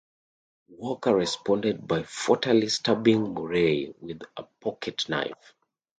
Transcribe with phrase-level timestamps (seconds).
[0.69, 5.53] Walker responded by fatally stabbing Murray with a pocket knife.